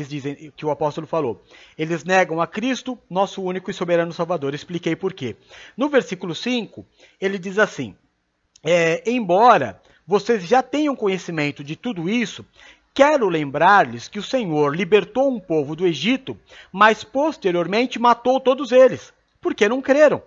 eles 0.00 0.08
dizem 0.08 0.52
que 0.56 0.64
o 0.64 0.70
apóstolo 0.70 1.06
falou. 1.06 1.42
Eles 1.76 2.04
negam 2.04 2.40
a 2.40 2.46
Cristo, 2.46 2.98
nosso 3.08 3.42
único 3.42 3.70
e 3.70 3.74
soberano 3.74 4.12
Salvador. 4.12 4.54
Expliquei 4.54 4.96
por 4.96 5.12
quê. 5.12 5.36
No 5.76 5.88
versículo 5.88 6.34
5, 6.34 6.84
ele 7.20 7.38
diz 7.38 7.58
assim: 7.58 7.94
é, 8.64 9.02
embora 9.10 9.80
vocês 10.06 10.44
já 10.44 10.62
tenham 10.62 10.96
conhecimento 10.96 11.62
de 11.62 11.76
tudo 11.76 12.08
isso, 12.08 12.44
quero 12.94 13.28
lembrar-lhes 13.28 14.08
que 14.08 14.18
o 14.18 14.22
Senhor 14.22 14.74
libertou 14.74 15.30
um 15.30 15.38
povo 15.38 15.76
do 15.76 15.86
Egito, 15.86 16.36
mas 16.72 17.04
posteriormente 17.04 17.98
matou 17.98 18.40
todos 18.40 18.72
eles, 18.72 19.12
porque 19.40 19.68
não 19.68 19.80
creram. 19.80 20.22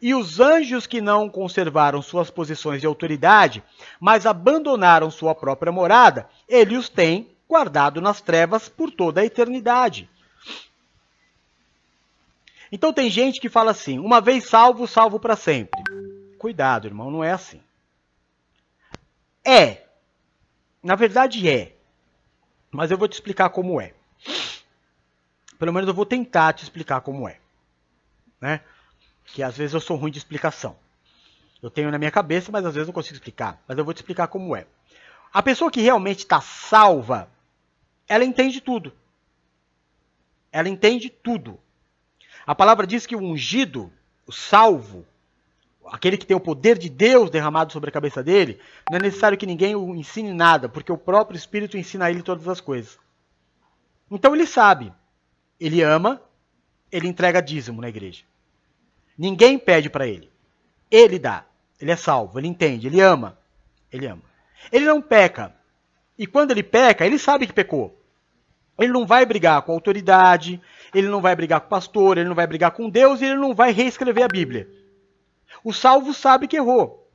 E 0.00 0.14
os 0.14 0.38
anjos 0.38 0.86
que 0.86 1.00
não 1.00 1.28
conservaram 1.28 2.02
suas 2.02 2.30
posições 2.30 2.80
de 2.80 2.86
autoridade, 2.86 3.62
mas 3.98 4.26
abandonaram 4.26 5.10
sua 5.10 5.34
própria 5.34 5.72
morada, 5.72 6.28
ele 6.48 6.76
os 6.76 6.88
tem 6.88 7.28
guardado 7.50 8.00
nas 8.00 8.20
trevas 8.20 8.68
por 8.68 8.92
toda 8.92 9.20
a 9.20 9.24
eternidade. 9.24 10.08
Então 12.70 12.92
tem 12.92 13.10
gente 13.10 13.40
que 13.40 13.48
fala 13.48 13.72
assim: 13.72 13.98
uma 13.98 14.20
vez 14.20 14.44
salvo, 14.44 14.86
salvo 14.86 15.18
para 15.18 15.34
sempre. 15.34 15.82
Cuidado, 16.38 16.86
irmão, 16.86 17.10
não 17.10 17.24
é 17.24 17.32
assim. 17.32 17.60
É. 19.44 19.82
Na 20.80 20.94
verdade 20.94 21.48
é. 21.48 21.74
Mas 22.70 22.92
eu 22.92 22.96
vou 22.96 23.08
te 23.08 23.14
explicar 23.14 23.50
como 23.50 23.80
é. 23.80 23.92
Pelo 25.58 25.72
menos 25.72 25.88
eu 25.88 25.94
vou 25.94 26.06
tentar 26.06 26.52
te 26.52 26.62
explicar 26.62 27.00
como 27.00 27.28
é. 27.28 27.38
Né? 28.40 28.60
Que 29.26 29.42
às 29.42 29.56
vezes 29.56 29.74
eu 29.74 29.80
sou 29.80 29.96
ruim 29.96 30.12
de 30.12 30.18
explicação. 30.18 30.76
Eu 31.60 31.68
tenho 31.68 31.90
na 31.90 31.98
minha 31.98 32.10
cabeça, 32.12 32.50
mas 32.52 32.64
às 32.64 32.72
vezes 32.72 32.86
não 32.86 32.94
consigo 32.94 33.16
explicar. 33.16 33.60
Mas 33.66 33.76
eu 33.76 33.84
vou 33.84 33.92
te 33.92 33.98
explicar 33.98 34.28
como 34.28 34.54
é. 34.54 34.66
A 35.32 35.42
pessoa 35.42 35.70
que 35.70 35.80
realmente 35.80 36.20
está 36.20 36.40
salva, 36.40 37.28
ela 38.10 38.24
entende 38.24 38.60
tudo. 38.60 38.92
Ela 40.50 40.68
entende 40.68 41.08
tudo. 41.08 41.60
A 42.44 42.56
palavra 42.56 42.84
diz 42.84 43.06
que 43.06 43.14
o 43.14 43.20
ungido, 43.20 43.92
o 44.26 44.32
salvo, 44.32 45.06
aquele 45.86 46.18
que 46.18 46.26
tem 46.26 46.36
o 46.36 46.40
poder 46.40 46.76
de 46.76 46.88
Deus 46.88 47.30
derramado 47.30 47.72
sobre 47.72 47.88
a 47.88 47.92
cabeça 47.92 48.20
dele, 48.20 48.60
não 48.90 48.98
é 48.98 49.02
necessário 49.02 49.38
que 49.38 49.46
ninguém 49.46 49.76
o 49.76 49.94
ensine 49.94 50.32
nada, 50.32 50.68
porque 50.68 50.90
o 50.90 50.98
próprio 50.98 51.36
Espírito 51.36 51.78
ensina 51.78 52.06
a 52.06 52.10
ele 52.10 52.20
todas 52.20 52.48
as 52.48 52.60
coisas. 52.60 52.98
Então 54.10 54.34
ele 54.34 54.44
sabe, 54.44 54.92
ele 55.60 55.80
ama, 55.80 56.20
ele 56.90 57.06
entrega 57.06 57.40
dízimo 57.40 57.80
na 57.80 57.88
igreja. 57.88 58.24
Ninguém 59.16 59.56
pede 59.56 59.88
para 59.88 60.08
ele. 60.08 60.28
Ele 60.90 61.16
dá. 61.16 61.44
Ele 61.80 61.92
é 61.92 61.96
salvo, 61.96 62.40
ele 62.40 62.48
entende, 62.48 62.88
ele 62.88 63.00
ama. 63.00 63.38
Ele 63.92 64.06
ama. 64.06 64.22
Ele 64.72 64.84
não 64.84 65.00
peca. 65.00 65.54
E 66.18 66.26
quando 66.26 66.50
ele 66.50 66.64
peca, 66.64 67.06
ele 67.06 67.20
sabe 67.20 67.46
que 67.46 67.52
pecou. 67.52 67.99
Ele 68.80 68.92
não 68.92 69.06
vai 69.06 69.26
brigar 69.26 69.62
com 69.62 69.72
a 69.72 69.74
autoridade, 69.74 70.60
ele 70.94 71.08
não 71.08 71.20
vai 71.20 71.36
brigar 71.36 71.60
com 71.60 71.66
o 71.66 71.70
pastor, 71.70 72.16
ele 72.16 72.28
não 72.28 72.34
vai 72.34 72.46
brigar 72.46 72.70
com 72.70 72.88
Deus 72.88 73.20
e 73.20 73.26
ele 73.26 73.36
não 73.36 73.54
vai 73.54 73.72
reescrever 73.72 74.24
a 74.24 74.28
Bíblia. 74.28 74.68
O 75.62 75.72
salvo 75.72 76.14
sabe 76.14 76.48
que 76.48 76.56
errou. 76.56 77.06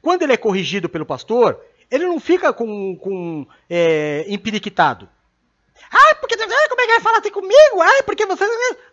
Quando 0.00 0.22
ele 0.22 0.32
é 0.32 0.36
corrigido 0.36 0.88
pelo 0.88 1.06
pastor, 1.06 1.60
ele 1.90 2.06
não 2.06 2.18
fica 2.18 2.52
com, 2.52 2.96
com 2.96 3.46
é, 3.68 4.24
empiriquitado. 4.28 5.08
Ai, 5.90 6.14
porque 6.16 6.36
como 6.36 6.52
é 6.52 6.86
que 6.86 6.92
vai 6.92 7.00
falar 7.00 7.18
assim 7.18 7.30
comigo? 7.30 7.80
Ai, 7.80 8.02
porque 8.02 8.26
você. 8.26 8.44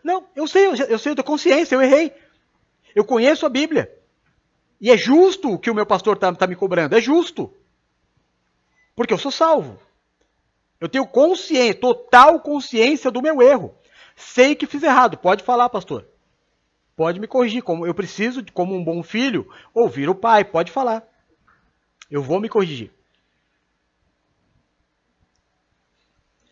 Não, 0.03 0.27
eu 0.35 0.47
sei, 0.47 0.67
eu 0.67 0.99
sei, 0.99 1.11
eu 1.11 1.15
tenho 1.15 1.23
consciência, 1.23 1.75
eu 1.75 1.81
errei. 1.81 2.13
Eu 2.93 3.03
conheço 3.03 3.45
a 3.45 3.49
Bíblia. 3.49 3.91
E 4.79 4.91
é 4.91 4.97
justo 4.97 5.57
que 5.57 5.71
o 5.71 5.75
meu 5.75 5.85
pastor 5.85 6.15
está 6.15 6.33
tá 6.33 6.45
me 6.45 6.55
cobrando, 6.55 6.95
é 6.95 7.01
justo. 7.01 7.53
Porque 8.95 9.13
eu 9.13 9.17
sou 9.17 9.31
salvo. 9.31 9.79
Eu 10.79 10.89
tenho 10.89 11.07
consciência, 11.07 11.79
total 11.79 12.39
consciência 12.39 13.09
do 13.09 13.21
meu 13.21 13.41
erro. 13.41 13.73
Sei 14.15 14.55
que 14.55 14.67
fiz 14.67 14.83
errado. 14.83 15.17
Pode 15.17 15.43
falar, 15.43 15.69
pastor. 15.69 16.07
Pode 16.95 17.19
me 17.19 17.27
corrigir. 17.27 17.61
Como 17.61 17.85
eu 17.85 17.93
preciso, 17.93 18.43
como 18.53 18.75
um 18.75 18.83
bom 18.83 19.01
filho, 19.03 19.47
ouvir 19.73 20.09
o 20.09 20.15
pai. 20.15 20.43
Pode 20.43 20.71
falar. 20.71 21.03
Eu 22.09 22.21
vou 22.21 22.39
me 22.39 22.49
corrigir. 22.49 22.91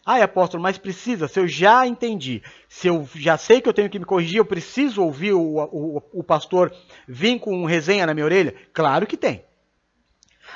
Ah, 0.05 0.21
apóstolo, 0.21 0.61
mas 0.61 0.77
precisa, 0.77 1.29
se 1.29 1.39
eu 1.39 1.47
já 1.47 1.87
entendi, 1.87 2.43
se 2.67 2.89
eu 2.89 3.07
já 3.15 3.37
sei 3.37 3.61
que 3.61 3.69
eu 3.69 3.73
tenho 3.73 3.89
que 3.89 3.97
me 3.97 4.03
corrigir, 4.03 4.37
eu 4.37 4.43
preciso 4.43 5.01
ouvir 5.01 5.31
o, 5.31 5.41
o, 5.41 6.03
o 6.11 6.21
pastor 6.21 6.75
vir 7.07 7.39
com 7.39 7.55
um 7.55 7.63
resenha 7.63 8.05
na 8.05 8.13
minha 8.13 8.25
orelha? 8.25 8.53
Claro 8.73 9.07
que 9.07 9.15
tem. 9.15 9.45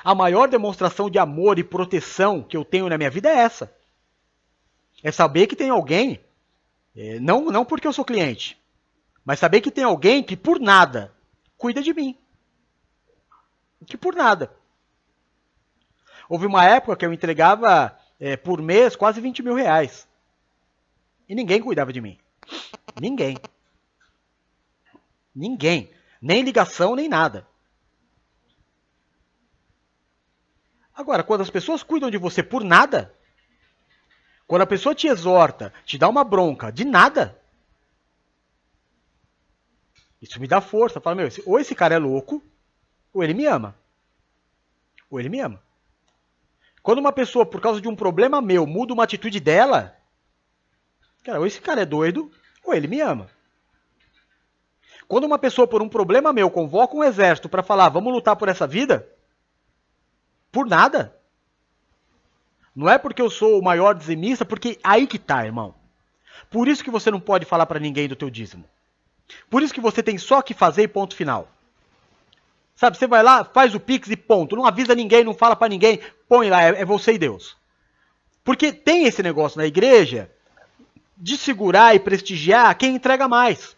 A 0.08 0.16
maior 0.16 0.48
demonstração 0.48 1.10
de 1.10 1.20
amor 1.20 1.60
e 1.60 1.66
proteção 1.66 2.42
que 2.42 2.56
eu 2.56 2.64
tenho 2.64 2.88
na 2.88 2.98
minha 2.98 3.10
vida 3.10 3.28
é 3.28 3.40
essa. 3.40 3.76
É 5.04 5.12
saber 5.12 5.48
que 5.48 5.56
tem 5.56 5.70
alguém, 5.70 6.22
é, 6.96 7.20
não, 7.20 7.48
não 7.52 7.66
porque 7.66 7.86
eu 7.86 7.92
sou 7.92 8.06
cliente, 8.06 8.58
mas 9.26 9.38
saber 9.38 9.60
que 9.60 9.70
tem 9.70 9.84
alguém 9.84 10.24
que 10.24 10.38
por 10.38 10.62
nada 10.62 11.14
cuida 11.58 11.82
de 11.82 11.94
mim. 11.94 12.18
Que 13.86 13.98
por 13.98 14.16
nada. 14.16 14.50
Houve 16.30 16.46
uma 16.46 16.64
época 16.64 16.96
que 16.96 17.06
eu 17.06 17.12
entregava 17.12 18.00
é, 18.18 18.38
por 18.38 18.62
mês 18.62 18.96
quase 18.96 19.20
20 19.20 19.44
mil 19.44 19.56
reais. 19.56 20.08
E 21.28 21.36
ninguém 21.36 21.62
cuidava 21.62 21.92
de 21.92 22.00
mim. 22.00 22.18
Ninguém. 22.98 23.38
Ninguém. 25.36 25.92
Nem 26.22 26.44
ligação, 26.44 26.96
nem 26.96 27.10
nada. 27.10 27.46
Agora, 30.98 31.24
quando 31.24 31.42
as 31.42 31.50
pessoas 31.52 31.84
cuidam 31.84 32.10
de 32.10 32.18
você 32.18 32.42
por 32.42 32.64
nada, 32.64 33.14
quando 34.48 34.64
a 34.64 34.68
pessoa 34.68 34.96
te 34.96 35.06
exorta, 35.06 35.72
te 35.86 35.96
dá 35.96 36.10
uma 36.10 36.24
bronca 36.24 36.72
de 36.72 36.84
nada, 36.84 37.40
isso 40.20 40.42
me 40.42 40.48
dá 40.48 40.60
força. 40.60 41.00
Fala, 41.00 41.18
meu, 41.18 41.30
ou 41.46 41.60
esse 41.60 41.76
cara 41.76 41.94
é 41.94 42.00
louco, 42.00 42.44
ou 43.14 43.24
ele 43.24 43.36
me 43.36 43.46
ama. 43.46 43.78
Ou 45.08 45.20
ele 45.20 45.30
me 45.30 45.40
ama. 45.40 45.62
Quando 46.82 46.98
uma 46.98 47.12
pessoa, 47.12 47.46
por 47.46 47.62
causa 47.62 47.80
de 47.80 47.88
um 47.88 47.96
problema 47.96 48.42
meu, 48.42 48.66
muda 48.66 48.92
uma 48.92 49.04
atitude 49.04 49.40
dela, 49.40 49.96
cara, 51.24 51.40
ou 51.40 51.46
esse 51.46 51.62
cara 51.62 51.82
é 51.82 51.86
doido, 51.86 52.32
ou 52.64 52.74
ele 52.74 52.88
me 52.88 53.02
ama. 53.02 53.30
Quando 55.08 55.26
uma 55.26 55.38
pessoa, 55.38 55.68
por 55.68 55.80
um 55.80 55.88
problema 55.88 56.34
meu, 56.34 56.50
convoca 56.50 56.96
um 56.96 57.04
exército 57.04 57.48
para 57.48 57.62
falar, 57.62 57.90
vamos 57.90 58.12
lutar 58.12 58.36
por 58.36 58.50
essa 58.50 58.66
vida, 58.66 59.08
por 60.58 60.66
nada. 60.66 61.16
Não 62.76 62.90
é 62.90 62.98
porque 62.98 63.22
eu 63.22 63.30
sou 63.30 63.60
o 63.60 63.64
maior 63.64 63.94
dizimista, 63.94 64.44
porque 64.44 64.80
aí 64.84 65.06
que 65.06 65.20
tá, 65.20 65.46
irmão. 65.46 65.76
Por 66.50 66.68
isso 66.68 66.84
que 66.84 66.90
você 66.90 67.12
não 67.12 67.20
pode 67.20 67.46
falar 67.46 67.68
para 67.68 67.80
ninguém 67.80 68.08
do 68.08 68.16
teu 68.16 68.28
dízimo. 68.28 68.66
Por 69.52 69.62
isso 69.62 69.72
que 69.72 69.80
você 69.80 70.02
tem 70.02 70.18
só 70.18 70.42
que 70.42 70.56
fazer 70.56 70.82
e 70.82 70.88
ponto 70.88 71.16
final. 71.16 71.48
Sabe, 72.76 72.98
você 72.98 73.06
vai 73.06 73.22
lá, 73.22 73.44
faz 73.44 73.76
o 73.76 73.80
pix 73.80 74.10
e 74.10 74.18
ponto. 74.18 74.56
Não 74.56 74.66
avisa 74.66 74.96
ninguém, 74.96 75.24
não 75.24 75.36
fala 75.36 75.56
para 75.56 75.70
ninguém, 75.70 76.00
põe 76.28 76.50
lá, 76.50 76.64
é, 76.64 76.82
é 76.82 76.86
você 76.86 77.14
e 77.14 77.20
Deus. 77.20 77.56
Porque 78.44 78.74
tem 78.74 79.06
esse 79.06 79.22
negócio 79.22 79.60
na 79.60 79.68
igreja 79.68 80.32
de 81.16 81.38
segurar 81.38 81.96
e 81.96 82.00
prestigiar 82.00 82.76
quem 82.76 82.96
entrega 82.96 83.28
mais. 83.28 83.78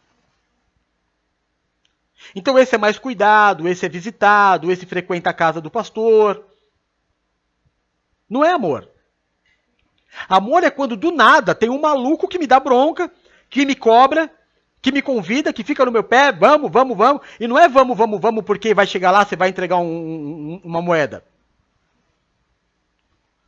Então 2.33 2.57
esse 2.57 2.73
é 2.73 2.77
mais 2.77 2.97
cuidado, 2.97 3.67
esse 3.67 3.85
é 3.85 3.89
visitado, 3.89 4.71
esse 4.71 4.85
frequenta 4.85 5.29
a 5.29 5.33
casa 5.33 5.59
do 5.59 5.69
pastor. 5.69 6.45
Não 8.29 8.43
é 8.45 8.51
amor. 8.51 8.87
Amor 10.27 10.63
é 10.63 10.69
quando 10.69 10.95
do 10.95 11.11
nada 11.11 11.55
tem 11.55 11.69
um 11.69 11.81
maluco 11.81 12.27
que 12.27 12.39
me 12.39 12.47
dá 12.47 12.59
bronca, 12.59 13.11
que 13.49 13.65
me 13.65 13.75
cobra, 13.75 14.31
que 14.81 14.91
me 14.91 15.01
convida, 15.01 15.51
que 15.51 15.63
fica 15.63 15.85
no 15.85 15.91
meu 15.91 16.03
pé, 16.03 16.31
vamos, 16.31 16.71
vamos, 16.71 16.97
vamos. 16.97 17.21
E 17.39 17.47
não 17.47 17.57
é 17.57 17.67
vamos, 17.67 17.97
vamos, 17.97 18.19
vamos, 18.19 18.43
porque 18.45 18.73
vai 18.73 18.87
chegar 18.87 19.11
lá, 19.11 19.25
você 19.25 19.35
vai 19.35 19.49
entregar 19.49 19.77
um, 19.77 19.83
um, 19.83 20.61
uma 20.63 20.81
moeda. 20.81 21.23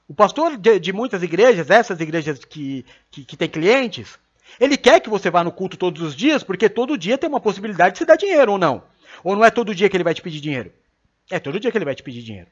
O 0.07 0.13
pastor 0.13 0.57
de, 0.57 0.79
de, 0.79 0.91
muitas 0.91 1.23
igrejas, 1.23 1.69
essas 1.69 1.99
igrejas 2.01 2.43
que, 2.43 2.85
que, 3.09 3.23
que 3.23 3.37
tem 3.37 3.47
clientes, 3.47 4.19
ele 4.59 4.75
quer 4.75 4.99
que 4.99 5.09
você 5.09 5.29
vá 5.29 5.41
no 5.41 5.53
culto 5.53 5.77
todos 5.77 6.01
os 6.01 6.15
dias, 6.15 6.43
porque 6.43 6.67
todo 6.67 6.97
dia 6.97 7.17
tem 7.17 7.29
uma 7.29 7.39
possibilidade 7.39 7.93
de 7.93 7.99
você 7.99 8.05
dar 8.05 8.17
dinheiro 8.17 8.53
ou 8.53 8.57
não. 8.57 8.83
Ou 9.23 9.35
não 9.35 9.45
é 9.45 9.49
todo 9.49 9.73
dia 9.73 9.89
que 9.89 9.95
ele 9.95 10.03
vai 10.03 10.13
te 10.13 10.21
pedir 10.21 10.41
dinheiro? 10.41 10.73
É 11.29 11.39
todo 11.39 11.59
dia 11.59 11.71
que 11.71 11.77
ele 11.77 11.85
vai 11.85 11.95
te 11.95 12.03
pedir 12.03 12.23
dinheiro. 12.23 12.47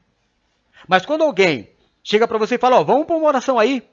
Mas 0.88 1.04
quando 1.04 1.22
alguém 1.22 1.68
chega 2.02 2.26
para 2.26 2.38
você 2.38 2.54
e 2.54 2.58
fala, 2.58 2.78
ó, 2.78 2.84
vamos 2.84 3.06
para 3.06 3.16
uma 3.16 3.26
oração 3.26 3.58
aí, 3.58 3.88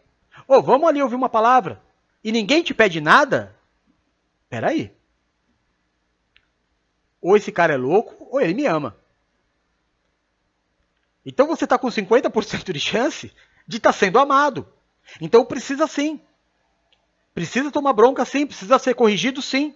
ou 0.47 0.61
vamos 0.61 0.87
ali 0.87 1.01
ouvir 1.01 1.15
uma 1.15 1.29
palavra, 1.29 1.81
e 2.23 2.31
ninguém 2.31 2.63
te 2.63 2.73
pede 2.73 3.01
nada, 3.01 3.55
peraí. 4.49 4.91
Ou 7.21 7.35
esse 7.35 7.51
cara 7.51 7.73
é 7.73 7.77
louco, 7.77 8.27
ou 8.31 8.39
ele 8.39 8.53
me 8.53 8.65
ama. 8.65 8.95
Então 11.25 11.45
você 11.45 11.65
está 11.65 11.77
com 11.77 11.87
50% 11.87 12.71
de 12.71 12.79
chance 12.79 13.33
de 13.67 13.77
estar 13.77 13.91
tá 13.91 13.97
sendo 13.97 14.17
amado. 14.17 14.67
Então 15.19 15.43
precisa 15.43 15.85
sim. 15.85 16.21
Precisa 17.33 17.69
tomar 17.69 17.93
bronca 17.93 18.23
sim, 18.23 18.47
precisa 18.47 18.79
ser 18.79 18.93
corrigido 18.93 19.41
sim. 19.41 19.75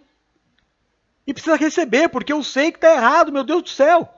E 1.28 1.34
precisa 1.34 1.56
receber, 1.56 2.10
porque 2.10 2.34
eu 2.34 2.42
sei 2.42 2.72
que 2.72 2.78
está 2.78 2.94
errado, 2.94 3.32
meu 3.32 3.44
Deus 3.44 3.64
do 3.64 3.70
céu. 3.70 4.12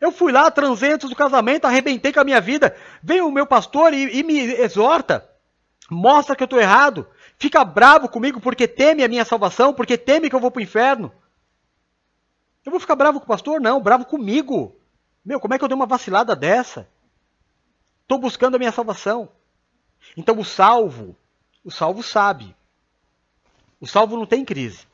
Eu 0.00 0.12
fui 0.12 0.30
lá, 0.30 0.50
transei 0.50 0.92
antes 0.92 1.08
do 1.08 1.16
casamento, 1.16 1.64
arrebentei 1.64 2.12
com 2.12 2.20
a 2.20 2.24
minha 2.24 2.40
vida. 2.40 2.76
Vem 3.02 3.20
o 3.20 3.30
meu 3.30 3.46
pastor 3.46 3.92
e, 3.92 4.18
e 4.18 4.22
me 4.22 4.38
exorta. 4.38 5.28
Mostra 5.90 6.36
que 6.36 6.42
eu 6.42 6.46
estou 6.46 6.60
errado. 6.60 7.06
Fica 7.36 7.64
bravo 7.64 8.08
comigo 8.08 8.40
porque 8.40 8.68
teme 8.68 9.02
a 9.02 9.08
minha 9.08 9.24
salvação, 9.24 9.74
porque 9.74 9.98
teme 9.98 10.28
que 10.28 10.36
eu 10.36 10.40
vou 10.40 10.50
para 10.50 10.60
o 10.60 10.62
inferno. 10.62 11.12
Eu 12.64 12.70
vou 12.70 12.80
ficar 12.80 12.94
bravo 12.96 13.18
com 13.18 13.24
o 13.24 13.28
pastor? 13.28 13.60
Não, 13.60 13.80
bravo 13.80 14.04
comigo. 14.04 14.76
Meu, 15.24 15.40
como 15.40 15.54
é 15.54 15.58
que 15.58 15.64
eu 15.64 15.68
dei 15.68 15.74
uma 15.74 15.86
vacilada 15.86 16.36
dessa? 16.36 16.88
Estou 18.02 18.18
buscando 18.18 18.54
a 18.54 18.58
minha 18.58 18.72
salvação. 18.72 19.28
Então 20.16 20.38
o 20.38 20.44
salvo, 20.44 21.16
o 21.64 21.70
salvo 21.70 22.02
sabe. 22.02 22.54
O 23.80 23.86
salvo 23.86 24.16
não 24.16 24.26
tem 24.26 24.44
crise. 24.44 24.86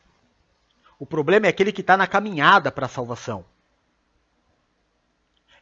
O 0.98 1.06
problema 1.06 1.46
é 1.46 1.50
aquele 1.50 1.72
que 1.72 1.80
está 1.80 1.96
na 1.96 2.06
caminhada 2.06 2.70
para 2.70 2.86
a 2.86 2.88
salvação. 2.88 3.44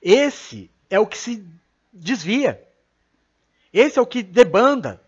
Esse 0.03 0.71
é 0.91 0.99
o 0.99 1.07
que 1.07 1.17
se 1.17 1.45
desvia. 1.93 2.61
Esse 3.73 3.99
é 3.99 4.03
o 4.03 4.07
que 4.07 4.23
debanda. 4.23 5.01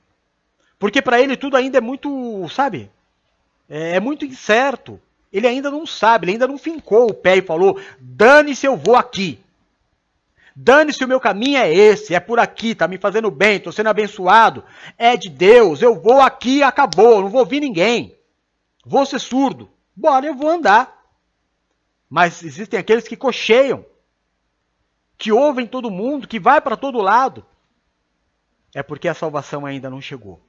Porque 0.79 1.03
para 1.03 1.21
ele 1.21 1.37
tudo 1.37 1.57
ainda 1.57 1.79
é 1.79 1.81
muito, 1.81 2.47
sabe? 2.49 2.91
É, 3.69 3.97
é, 3.97 4.01
muito 4.01 4.25
incerto. 4.25 5.01
Ele 5.33 5.47
ainda 5.47 5.71
não 5.71 5.85
sabe, 5.85 6.27
ele 6.27 6.33
ainda 6.33 6.47
não 6.47 6.57
fincou 6.57 7.11
o 7.11 7.15
pé 7.15 7.39
e 7.39 7.43
falou: 7.43 7.81
dane-se, 7.99 8.67
eu 8.67 8.77
vou 8.77 8.95
aqui. 8.95 9.41
Dane-se, 10.55 11.05
o 11.05 11.09
meu 11.09 11.19
caminho 11.19 11.59
é 11.59 11.73
esse, 11.73 12.15
é 12.15 12.21
por 12.21 12.39
aqui, 12.39 12.77
tá 12.77 12.87
me 12.87 12.97
fazendo 12.97 13.29
bem, 13.29 13.59
tô 13.59 13.73
sendo 13.73 13.89
abençoado. 13.89 14.63
É 14.97 15.17
de 15.17 15.29
Deus, 15.29 15.83
eu 15.83 16.01
vou 16.01 16.21
aqui 16.21 16.63
acabou, 16.63 17.23
não 17.23 17.29
vou 17.29 17.41
ouvir 17.41 17.61
ninguém. 17.61 18.15
Vou 18.85 19.05
ser 19.05 19.19
surdo. 19.19 19.69
Bora, 19.97 20.27
eu 20.27 20.35
vou 20.35 20.51
andar. 20.51 21.03
Mas 22.09 22.45
existem 22.45 22.79
aqueles 22.79 23.09
que 23.09 23.17
cocheiam, 23.17 23.85
que 25.17 25.33
ouvem 25.33 25.67
todo 25.67 25.91
mundo, 25.91 26.29
que 26.29 26.41
vai 26.41 26.61
para 26.61 26.77
todo 26.77 27.01
lado. 27.01 27.45
É 28.75 28.83
porque 28.83 29.09
a 29.09 29.15
salvação 29.15 29.65
ainda 29.65 29.89
não 29.89 30.01
chegou. 30.01 30.41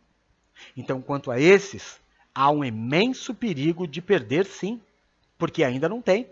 Então, 0.76 1.02
quanto 1.02 1.32
a 1.32 1.40
esses, 1.40 2.00
há 2.34 2.50
um 2.50 2.64
imenso 2.64 3.34
perigo 3.34 3.88
de 3.88 4.02
perder, 4.02 4.46
sim, 4.46 4.82
porque 5.38 5.64
ainda 5.64 5.88
não 5.88 6.02
tem. 6.02 6.30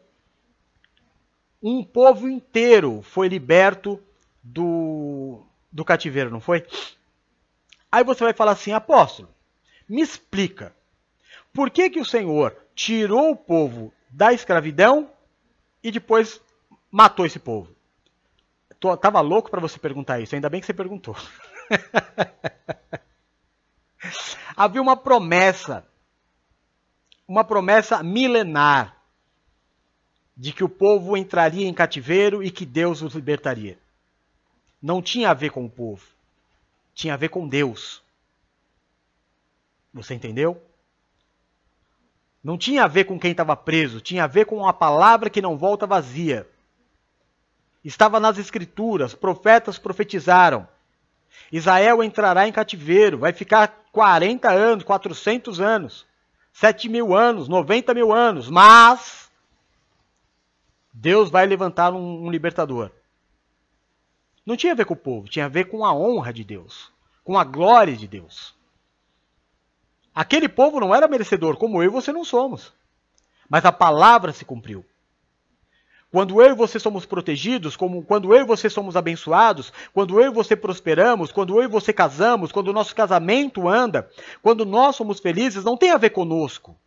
Um 1.62 1.84
povo 1.84 2.28
inteiro 2.28 3.02
foi 3.02 3.28
liberto 3.28 4.02
do, 4.42 5.44
do 5.72 5.86
cativeiro, 5.86 6.30
não 6.30 6.42
foi? 6.42 6.66
Aí 7.92 8.04
você 8.04 8.24
vai 8.24 8.34
falar 8.34 8.52
assim, 8.54 8.72
apóstolo, 8.72 9.30
me 9.88 10.02
explica, 10.02 10.76
por 11.54 11.70
que, 11.70 11.90
que 11.90 12.00
o 12.00 12.06
Senhor 12.06 12.58
tirou 12.74 13.32
o 13.32 13.36
povo 13.36 13.94
da 14.10 14.34
escravidão 14.34 15.10
e 15.84 15.92
depois 15.92 16.42
matou 16.92 17.26
esse 17.26 17.40
povo? 17.40 17.74
Tô, 18.84 18.98
tava 18.98 19.22
louco 19.22 19.50
para 19.50 19.62
você 19.62 19.80
perguntar 19.80 20.20
isso, 20.20 20.36
ainda 20.36 20.50
bem 20.50 20.60
que 20.60 20.66
você 20.66 20.74
perguntou. 20.74 21.16
Havia 24.58 24.82
uma 24.82 24.98
promessa, 24.98 25.88
uma 27.26 27.46
promessa 27.46 28.04
milenar, 28.04 29.02
de 30.36 30.52
que 30.52 30.66
o 30.66 30.68
povo 30.68 31.16
entraria 31.16 31.66
em 31.66 31.74
cativeiro 31.74 32.44
e 32.44 32.52
que 32.52 32.66
Deus 32.66 33.02
os 33.02 33.16
libertaria. 33.16 33.80
Não 34.82 35.02
tinha 35.02 35.30
a 35.30 35.34
ver 35.34 35.52
com 35.52 35.64
o 35.64 35.70
povo, 35.70 36.06
tinha 36.94 37.14
a 37.14 37.18
ver 37.18 37.30
com 37.30 37.48
Deus. 37.48 38.04
Você 39.94 40.14
entendeu? 40.14 40.62
Não 42.44 42.58
tinha 42.58 42.84
a 42.84 42.90
ver 42.90 43.06
com 43.06 43.18
quem 43.18 43.32
estava 43.32 43.56
preso, 43.56 44.02
tinha 44.02 44.26
a 44.26 44.28
ver 44.28 44.46
com 44.46 44.68
a 44.68 44.74
palavra 44.74 45.30
que 45.30 45.42
não 45.42 45.58
volta 45.58 45.88
vazia. 45.88 46.46
Estava 47.84 48.20
nas 48.20 48.38
Escrituras, 48.38 49.14
profetas 49.14 49.78
profetizaram. 49.78 50.68
Israel 51.52 52.04
entrará 52.04 52.48
em 52.48 52.52
cativeiro, 52.52 53.18
vai 53.18 53.34
ficar 53.34 53.84
40 53.92 54.50
anos, 54.50 54.84
400 54.84 55.60
anos, 55.60 56.06
7 56.54 56.88
mil 56.88 57.16
anos, 57.16 57.48
90 57.48 57.94
mil 57.94 58.14
anos, 58.14 58.50
mas 58.50 59.30
Deus 60.94 61.30
vai 61.30 61.46
levantar 61.46 61.94
um, 61.94 62.26
um 62.26 62.32
libertador. 62.32 62.92
Não 64.46 64.56
tinha 64.56 64.74
a 64.74 64.76
ver 64.76 64.86
com 64.86 64.94
o 64.94 64.98
povo, 64.98 65.28
tinha 65.28 65.46
a 65.46 65.50
ver 65.50 65.66
com 65.66 65.86
a 65.86 65.94
honra 65.94 66.32
de 66.32 66.44
Deus, 66.44 66.92
com 67.24 67.38
a 67.38 67.44
glória 67.44 67.96
de 67.96 68.08
Deus. 68.08 68.54
Aquele 70.14 70.48
povo 70.48 70.80
não 70.80 70.94
era 70.94 71.08
merecedor, 71.08 71.58
como 71.58 71.82
eu 71.82 71.88
e 71.88 71.92
você 71.92 72.12
não 72.12 72.24
somos. 72.24 72.72
Mas 73.50 73.66
a 73.66 73.72
palavra 73.72 74.32
se 74.32 74.46
cumpriu. 74.46 74.86
Quando 76.13 76.39
eu 76.44 76.51
e 76.51 76.54
você 76.54 76.77
somos 76.77 77.07
protegidos, 77.07 77.75
como 77.75 78.04
quando 78.04 78.36
eu 78.36 78.42
e 78.42 78.45
você 78.45 78.69
somos 78.69 78.95
abençoados, 78.95 79.74
quando 79.92 80.21
eu 80.21 80.27
e 80.27 80.30
você 80.31 80.56
prosperamos, 80.56 81.31
quando 81.31 81.60
eu 81.60 81.63
e 81.63 81.68
você 81.68 81.92
casamos, 81.92 82.51
quando 82.51 82.68
o 82.68 82.74
nosso 82.74 82.94
casamento 82.94 83.68
anda, 83.68 84.07
quando 84.39 84.63
nós 84.63 84.95
somos 84.95 85.19
felizes, 85.19 85.63
não 85.63 85.75
tem 85.75 85.89
a 85.89 85.98
ver 85.98 86.12
conosco. 86.12 86.77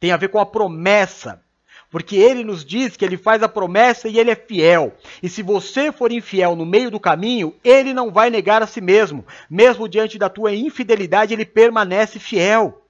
Tem 0.00 0.12
a 0.12 0.16
ver 0.16 0.28
com 0.28 0.38
a 0.38 0.46
promessa. 0.46 1.42
Porque 1.90 2.16
ele 2.16 2.42
nos 2.42 2.64
diz 2.64 2.96
que 2.96 3.04
ele 3.04 3.18
faz 3.18 3.42
a 3.42 3.50
promessa 3.50 4.08
e 4.08 4.18
ele 4.18 4.30
é 4.30 4.34
fiel. 4.34 4.94
E 5.22 5.28
se 5.28 5.42
você 5.42 5.92
for 5.92 6.10
infiel 6.10 6.56
no 6.56 6.64
meio 6.64 6.90
do 6.90 6.98
caminho, 6.98 7.54
ele 7.62 7.92
não 7.92 8.10
vai 8.10 8.30
negar 8.30 8.62
a 8.62 8.66
si 8.66 8.80
mesmo. 8.80 9.26
Mesmo 9.50 9.86
diante 9.86 10.16
da 10.16 10.30
tua 10.30 10.54
infidelidade, 10.54 11.34
ele 11.34 11.44
permanece 11.44 12.18
fiel. 12.18 12.82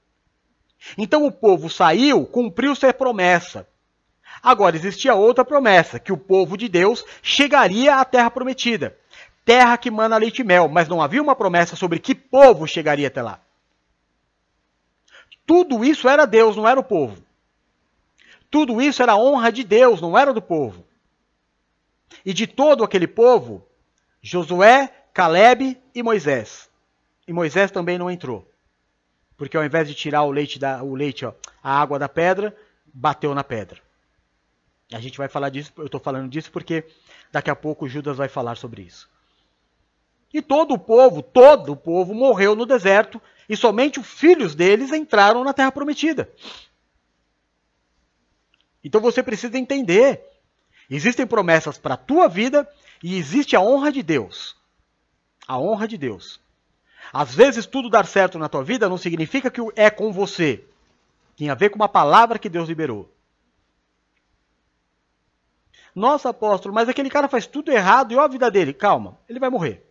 Então 0.97 1.27
o 1.27 1.33
povo 1.33 1.69
saiu, 1.69 2.25
cumpriu 2.27 2.77
sua 2.77 2.95
promessa. 2.95 3.67
Agora, 4.47 4.77
existia 4.77 5.13
outra 5.13 5.45
promessa, 5.45 5.99
que 5.99 6.13
o 6.13 6.17
povo 6.17 6.57
de 6.57 6.69
Deus 6.69 7.05
chegaria 7.21 7.97
à 7.97 8.05
terra 8.05 8.31
prometida. 8.31 8.97
Terra 9.45 9.77
que 9.77 9.91
mana 9.91 10.17
leite 10.17 10.39
e 10.39 10.45
mel, 10.45 10.69
mas 10.69 10.87
não 10.87 11.03
havia 11.03 11.21
uma 11.21 11.35
promessa 11.35 11.75
sobre 11.75 11.99
que 11.99 12.15
povo 12.15 12.65
chegaria 12.65 13.09
até 13.09 13.21
lá. 13.21 13.41
Tudo 15.45 15.85
isso 15.85 16.09
era 16.09 16.25
Deus, 16.25 16.55
não 16.55 16.69
era 16.69 16.79
o 16.79 16.85
povo. 16.85 17.21
Tudo 18.49 18.81
isso 18.81 19.03
era 19.03 19.17
honra 19.17 19.51
de 19.51 19.65
Deus, 19.65 20.01
não 20.01 20.17
era 20.17 20.33
do 20.33 20.41
povo. 20.41 20.87
E 22.25 22.33
de 22.33 22.47
todo 22.47 22.85
aquele 22.85 23.09
povo, 23.09 23.67
Josué, 24.23 24.95
Caleb 25.13 25.77
e 25.93 26.03
Moisés. 26.05 26.71
E 27.27 27.33
Moisés 27.33 27.73
também 27.73 27.99
não 27.99 28.09
entrou. 28.09 28.49
Porque 29.37 29.57
ao 29.57 29.65
invés 29.65 29.89
de 29.89 29.95
tirar 29.97 30.23
o 30.23 30.31
leite, 30.31 30.57
da, 30.57 30.85
o 30.85 30.95
leite 30.95 31.27
ó, 31.27 31.33
a 31.61 31.81
água 31.81 31.99
da 31.99 32.09
pedra, 32.09 32.57
bateu 32.95 33.35
na 33.35 33.43
pedra. 33.43 33.85
A 34.93 35.01
gente 35.01 35.19
vai 35.19 35.29
falar 35.29 35.51
disso, 35.51 35.73
eu 35.77 35.87
estou 35.87 36.01
falando 36.01 36.29
disso 36.29 36.51
porque 36.51 36.85
daqui 37.33 37.51
a 37.51 37.57
pouco 37.57 37.89
Judas 37.89 38.17
vai 38.17 38.29
falar 38.29 38.57
sobre 38.57 38.83
isso. 38.83 39.09
E 40.33 40.41
todo 40.41 40.75
o 40.75 40.79
povo, 40.79 41.23
todo 41.23 41.73
o 41.73 41.77
povo 41.77 42.15
morreu 42.15 42.55
no 42.55 42.67
deserto 42.67 43.21
e 43.49 43.57
somente 43.57 43.99
os 43.99 44.07
filhos 44.07 44.55
deles 44.55 44.93
entraram 44.93 45.43
na 45.43 45.53
terra 45.53 45.73
prometida. 45.73 46.31
Então 48.85 49.01
você 49.01 49.23
precisa 49.23 49.59
entender: 49.59 50.23
existem 50.89 51.27
promessas 51.27 51.79
para 51.79 51.95
a 51.95 51.99
tua 51.99 52.29
vida 52.29 52.69
e 53.03 53.17
existe 53.17 53.57
a 53.57 53.61
honra 53.61 53.91
de 53.91 54.03
Deus. 54.03 54.57
A 55.49 55.59
honra 55.59 55.89
de 55.89 55.97
Deus. 55.97 56.41
Às 57.13 57.35
vezes 57.35 57.67
tudo 57.67 57.89
dar 57.91 58.07
certo 58.07 58.39
na 58.39 58.49
tua 58.49 58.63
vida 58.63 58.89
não 58.89 58.99
significa 58.99 59.51
que 59.51 59.61
é 59.75 59.91
com 59.91 60.13
você. 60.13 60.65
Tem 61.37 61.51
a 61.51 61.55
ver 61.55 61.71
com 61.71 61.77
uma 61.77 61.89
palavra 61.89 62.39
que 62.39 62.49
Deus 62.49 62.69
liberou. 62.69 63.11
Nossa, 65.97 66.29
apóstolo, 66.29 66.75
mas 66.75 66.91
aquele 66.91 67.09
cara 67.09 67.27
faz 67.27 67.47
tudo 67.47 67.73
errado 67.73 68.13
e 68.13 68.17
olha 68.17 68.27
a 68.27 68.29
vida 68.29 68.51
dele. 68.51 68.75
Calma, 68.75 69.19
ele 69.27 69.41
vai 69.41 69.49
morrer. 69.49 69.83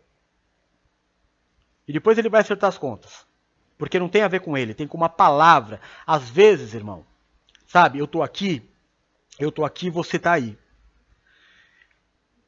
E 1.88 1.92
depois 1.92 2.16
ele 2.16 2.30
vai 2.30 2.42
acertar 2.42 2.68
as 2.68 2.78
contas. 2.78 3.26
Porque 3.76 3.98
não 3.98 4.08
tem 4.08 4.22
a 4.22 4.28
ver 4.28 4.42
com 4.42 4.56
ele, 4.56 4.76
tem 4.76 4.88
com 4.88 4.98
uma 4.98 5.10
palavra. 5.10 5.82
Às 6.06 6.30
vezes, 6.30 6.76
irmão, 6.76 7.04
sabe, 7.66 7.98
eu 7.98 8.06
estou 8.06 8.22
aqui, 8.22 8.62
eu 9.40 9.50
estou 9.50 9.66
aqui, 9.66 9.90
você 9.90 10.18
está 10.18 10.34
aí. 10.34 10.56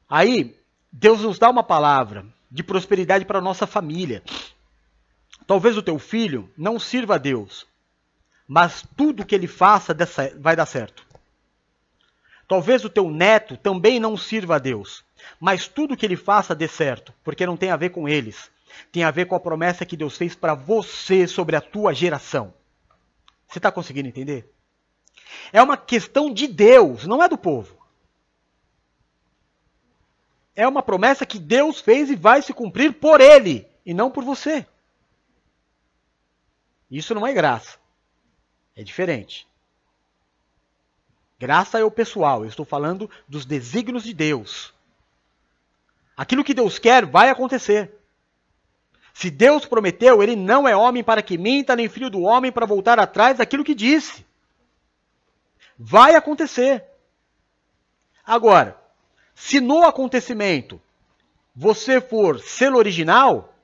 Aí, 0.08 0.56
Deus 0.92 1.22
nos 1.22 1.36
dá 1.36 1.50
uma 1.50 1.64
palavra 1.64 2.24
de 2.48 2.62
prosperidade 2.62 3.24
para 3.24 3.40
nossa 3.40 3.66
família. 3.66 4.22
Talvez 5.48 5.76
o 5.76 5.82
teu 5.82 5.98
filho 5.98 6.48
não 6.56 6.78
sirva 6.78 7.16
a 7.16 7.18
Deus, 7.18 7.66
mas 8.46 8.84
tudo 8.96 9.26
que 9.26 9.34
ele 9.34 9.48
faça 9.48 9.96
vai 10.38 10.54
dar 10.54 10.66
certo. 10.66 11.07
Talvez 12.48 12.82
o 12.82 12.88
teu 12.88 13.10
neto 13.10 13.58
também 13.58 14.00
não 14.00 14.16
sirva 14.16 14.56
a 14.56 14.58
Deus, 14.58 15.04
mas 15.38 15.68
tudo 15.68 15.96
que 15.96 16.06
ele 16.06 16.16
faça 16.16 16.54
dê 16.54 16.66
certo, 16.66 17.12
porque 17.22 17.44
não 17.44 17.58
tem 17.58 17.70
a 17.70 17.76
ver 17.76 17.90
com 17.90 18.08
eles. 18.08 18.50
Tem 18.90 19.04
a 19.04 19.10
ver 19.10 19.26
com 19.26 19.34
a 19.34 19.40
promessa 19.40 19.84
que 19.84 19.96
Deus 19.96 20.16
fez 20.16 20.34
para 20.34 20.54
você 20.54 21.26
sobre 21.26 21.56
a 21.56 21.60
tua 21.60 21.92
geração. 21.92 22.54
Você 23.46 23.58
está 23.58 23.70
conseguindo 23.70 24.08
entender? 24.08 24.50
É 25.52 25.62
uma 25.62 25.76
questão 25.76 26.32
de 26.32 26.46
Deus, 26.46 27.06
não 27.06 27.22
é 27.22 27.28
do 27.28 27.36
povo. 27.36 27.76
É 30.56 30.66
uma 30.66 30.82
promessa 30.82 31.26
que 31.26 31.38
Deus 31.38 31.80
fez 31.80 32.10
e 32.10 32.16
vai 32.16 32.40
se 32.40 32.54
cumprir 32.54 32.94
por 32.94 33.20
ele 33.20 33.68
e 33.84 33.92
não 33.92 34.10
por 34.10 34.24
você. 34.24 34.66
Isso 36.90 37.14
não 37.14 37.26
é 37.26 37.32
graça. 37.32 37.78
É 38.74 38.82
diferente. 38.82 39.46
Graça 41.38 41.78
é 41.78 41.84
o 41.84 41.90
pessoal, 41.90 42.42
eu 42.42 42.48
estou 42.48 42.64
falando 42.64 43.08
dos 43.28 43.44
desígnios 43.44 44.02
de 44.02 44.12
Deus. 44.12 44.74
Aquilo 46.16 46.42
que 46.42 46.52
Deus 46.52 46.80
quer 46.80 47.06
vai 47.06 47.30
acontecer. 47.30 47.92
Se 49.14 49.30
Deus 49.30 49.64
prometeu, 49.64 50.20
ele 50.20 50.34
não 50.34 50.66
é 50.66 50.76
homem 50.76 51.04
para 51.04 51.22
que 51.22 51.38
minta, 51.38 51.76
nem 51.76 51.88
filho 51.88 52.10
do 52.10 52.22
homem 52.22 52.50
para 52.50 52.66
voltar 52.66 52.98
atrás 52.98 53.38
daquilo 53.38 53.64
que 53.64 53.74
disse. 53.74 54.26
Vai 55.78 56.16
acontecer. 56.16 56.84
Agora, 58.26 58.76
se 59.32 59.60
no 59.60 59.84
acontecimento 59.84 60.80
você 61.54 62.00
for 62.00 62.40
selo 62.40 62.78
original, 62.78 63.54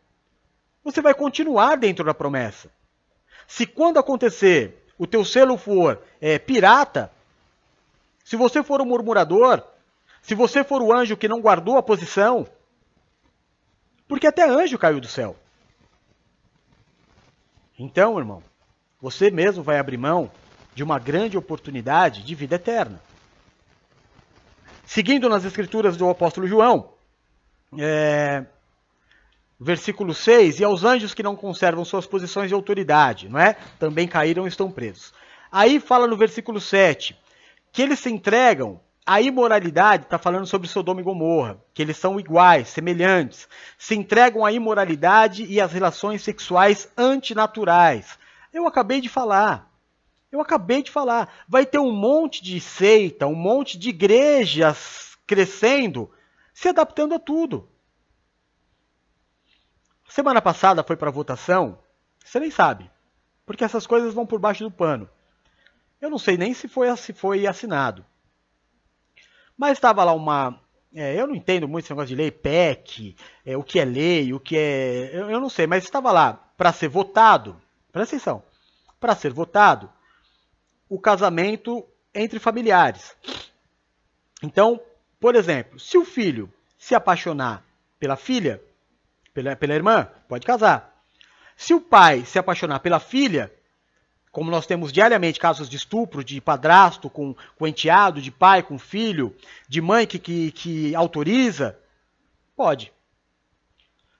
você 0.84 1.00
vai 1.00 1.12
continuar 1.12 1.76
dentro 1.76 2.04
da 2.04 2.14
promessa. 2.14 2.70
Se 3.48 3.66
quando 3.66 3.98
acontecer 3.98 4.84
o 4.96 5.08
teu 5.08 5.24
selo 5.24 5.56
for 5.56 6.00
é, 6.20 6.38
pirata, 6.38 7.12
se 8.24 8.36
você 8.36 8.62
for 8.62 8.80
um 8.80 8.86
murmurador, 8.86 9.62
se 10.22 10.34
você 10.34 10.64
for 10.64 10.80
o 10.80 10.92
anjo 10.92 11.16
que 11.16 11.28
não 11.28 11.42
guardou 11.42 11.76
a 11.76 11.82
posição, 11.82 12.46
porque 14.08 14.26
até 14.26 14.48
anjo 14.48 14.78
caiu 14.78 14.98
do 14.98 15.06
céu. 15.06 15.36
Então, 17.78 18.18
irmão, 18.18 18.42
você 19.00 19.30
mesmo 19.30 19.62
vai 19.62 19.78
abrir 19.78 19.98
mão 19.98 20.30
de 20.74 20.82
uma 20.82 20.98
grande 20.98 21.36
oportunidade 21.36 22.22
de 22.22 22.34
vida 22.34 22.54
eterna. 22.54 23.00
Seguindo 24.86 25.28
nas 25.28 25.44
escrituras 25.44 25.96
do 25.96 26.08
apóstolo 26.08 26.46
João, 26.46 26.90
é, 27.78 28.44
versículo 29.60 30.14
6, 30.14 30.60
e 30.60 30.64
aos 30.64 30.84
anjos 30.84 31.12
que 31.12 31.22
não 31.22 31.36
conservam 31.36 31.84
suas 31.84 32.06
posições 32.06 32.48
de 32.48 32.54
autoridade, 32.54 33.28
não 33.28 33.38
é? 33.38 33.56
Também 33.78 34.08
caíram 34.08 34.46
e 34.46 34.48
estão 34.48 34.70
presos. 34.70 35.12
Aí 35.50 35.78
fala 35.80 36.06
no 36.06 36.16
versículo 36.16 36.60
7, 36.60 37.16
que 37.74 37.82
eles 37.82 37.98
se 37.98 38.08
entregam 38.08 38.80
à 39.04 39.20
imoralidade, 39.20 40.04
está 40.04 40.16
falando 40.16 40.46
sobre 40.46 40.68
Sodoma 40.68 41.00
e 41.00 41.04
Gomorra, 41.04 41.60
que 41.74 41.82
eles 41.82 41.96
são 41.96 42.20
iguais, 42.20 42.68
semelhantes, 42.68 43.48
se 43.76 43.96
entregam 43.96 44.44
à 44.44 44.52
imoralidade 44.52 45.44
e 45.44 45.60
às 45.60 45.72
relações 45.72 46.22
sexuais 46.22 46.88
antinaturais. 46.96 48.16
Eu 48.52 48.68
acabei 48.68 49.00
de 49.00 49.08
falar. 49.08 49.68
Eu 50.30 50.40
acabei 50.40 50.84
de 50.84 50.90
falar. 50.92 51.34
Vai 51.48 51.66
ter 51.66 51.80
um 51.80 51.90
monte 51.90 52.44
de 52.44 52.60
seita, 52.60 53.26
um 53.26 53.34
monte 53.34 53.76
de 53.76 53.88
igrejas 53.88 55.18
crescendo, 55.26 56.08
se 56.54 56.68
adaptando 56.68 57.16
a 57.16 57.18
tudo. 57.18 57.68
Semana 60.08 60.40
passada 60.40 60.84
foi 60.84 60.94
para 60.94 61.10
votação, 61.10 61.80
você 62.24 62.38
nem 62.38 62.52
sabe, 62.52 62.88
porque 63.44 63.64
essas 63.64 63.84
coisas 63.84 64.14
vão 64.14 64.24
por 64.24 64.38
baixo 64.38 64.62
do 64.62 64.70
pano. 64.70 65.10
Eu 66.04 66.10
não 66.10 66.18
sei 66.18 66.36
nem 66.36 66.52
se 66.52 66.68
foi, 66.68 66.94
se 66.98 67.14
foi 67.14 67.46
assinado. 67.46 68.04
Mas 69.56 69.78
estava 69.78 70.04
lá 70.04 70.12
uma. 70.12 70.60
É, 70.94 71.18
eu 71.18 71.26
não 71.26 71.34
entendo 71.34 71.66
muito 71.66 71.86
esse 71.86 71.92
negócio 71.94 72.08
de 72.08 72.14
lei, 72.14 72.30
PEC, 72.30 73.16
é, 73.42 73.56
o 73.56 73.62
que 73.62 73.80
é 73.80 73.86
lei, 73.86 74.30
o 74.34 74.38
que 74.38 74.54
é. 74.54 75.08
Eu, 75.14 75.30
eu 75.30 75.40
não 75.40 75.48
sei, 75.48 75.66
mas 75.66 75.82
estava 75.82 76.12
lá 76.12 76.34
para 76.58 76.74
ser 76.74 76.88
votado, 76.88 77.58
presta 77.90 78.16
atenção, 78.16 78.42
para 79.00 79.16
ser 79.16 79.32
votado 79.32 79.90
o 80.90 81.00
casamento 81.00 81.82
entre 82.14 82.38
familiares. 82.38 83.16
Então, 84.42 84.78
por 85.18 85.34
exemplo, 85.34 85.80
se 85.80 85.96
o 85.96 86.04
filho 86.04 86.52
se 86.76 86.94
apaixonar 86.94 87.64
pela 87.98 88.14
filha, 88.14 88.62
pela, 89.32 89.56
pela 89.56 89.74
irmã, 89.74 90.06
pode 90.28 90.44
casar. 90.44 91.02
Se 91.56 91.72
o 91.72 91.80
pai 91.80 92.26
se 92.26 92.38
apaixonar 92.38 92.80
pela 92.80 93.00
filha, 93.00 93.50
como 94.34 94.50
nós 94.50 94.66
temos 94.66 94.92
diariamente 94.92 95.38
casos 95.38 95.68
de 95.68 95.76
estupro, 95.76 96.24
de 96.24 96.40
padrasto 96.40 97.08
com, 97.08 97.36
com 97.56 97.68
enteado, 97.68 98.20
de 98.20 98.32
pai 98.32 98.64
com 98.64 98.76
filho, 98.76 99.32
de 99.68 99.80
mãe 99.80 100.08
que, 100.08 100.18
que, 100.18 100.50
que 100.50 100.94
autoriza, 100.96 101.78
pode. 102.56 102.92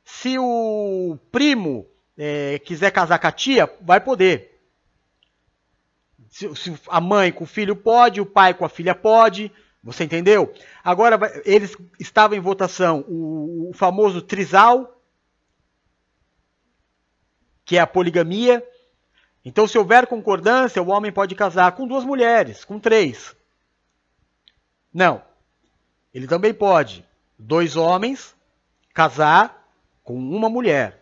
Se 0.05 0.39
o 0.39 1.19
primo 1.33 1.85
é, 2.17 2.61
quiser 2.61 2.93
casar 2.93 3.19
com 3.19 3.27
a 3.27 3.33
tia, 3.33 3.69
vai 3.81 4.01
poder. 4.01 4.63
Se, 6.31 6.55
se, 6.55 6.73
a 6.87 7.01
mãe 7.01 7.33
com 7.33 7.43
o 7.43 7.49
filho 7.49 7.75
pode, 7.75 8.21
o 8.21 8.27
pai 8.27 8.55
com 8.55 8.65
a 8.65 8.69
filha 8.69 8.95
pode. 8.95 9.51
Você 9.83 10.05
entendeu? 10.05 10.55
Agora, 10.85 11.19
eles 11.45 11.77
estavam 11.99 12.39
em 12.39 12.41
votação 12.41 13.05
o, 13.09 13.71
o 13.71 13.73
famoso 13.75 14.23
trisal, 14.23 14.97
que 17.65 17.77
é 17.77 17.81
a 17.81 17.87
poligamia. 17.87 18.65
Então, 19.45 19.69
se 19.69 19.77
houver 19.77 20.07
concordância, 20.07 20.83
o 20.83 20.89
homem 20.89 21.13
pode 21.13 21.35
casar 21.35 21.73
com 21.73 21.87
duas 21.87 22.05
mulheres, 22.05 22.65
com 22.65 22.81
três. 22.81 23.37
Não. 24.93 25.23
Ele 26.15 26.27
também 26.27 26.55
pode, 26.55 27.05
dois 27.39 27.77
homens, 27.77 28.35
casar 28.95 29.69
com 30.03 30.17
uma 30.17 30.49
mulher. 30.49 31.01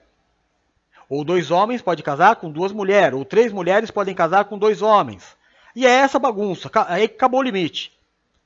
Ou 1.08 1.22
dois 1.22 1.50
homens 1.50 1.82
podem 1.82 2.04
casar 2.04 2.36
com 2.36 2.50
duas 2.50 2.72
mulheres, 2.72 3.16
ou 3.16 3.24
três 3.24 3.52
mulheres 3.52 3.90
podem 3.90 4.14
casar 4.14 4.46
com 4.46 4.58
dois 4.58 4.80
homens. 4.80 5.36
E 5.76 5.86
é 5.86 5.90
essa 5.90 6.18
bagunça. 6.18 6.70
Aí 6.88 7.04
acabou 7.04 7.40
o 7.40 7.42
limite. 7.42 7.92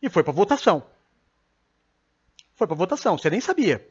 E 0.03 0.11
foi 0.11 0.23
para 0.23 0.33
votação. 0.33 0.85
Foi 2.55 2.67
para 2.67 2.77
votação, 2.77 3.17
você 3.17 3.31
nem 3.31 3.41
sabia. 3.41 3.87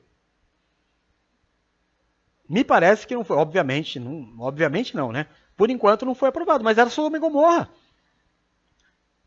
Me 2.47 2.63
parece 2.63 3.07
que 3.07 3.15
não 3.15 3.23
foi, 3.23 3.37
obviamente, 3.37 3.99
não, 3.99 4.35
obviamente 4.39 4.95
não, 4.95 5.11
né? 5.11 5.27
Por 5.55 5.69
enquanto 5.69 6.05
não 6.05 6.15
foi 6.15 6.29
aprovado, 6.29 6.63
mas 6.63 6.77
era 6.77 6.89
Sodoma 6.89 7.17
e 7.17 7.19
Gomorra. 7.19 7.69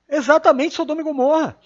Exatamente 0.09 0.75
Sodoma 0.75 1.01
e 1.01 1.05
Gomorra. 1.05 1.59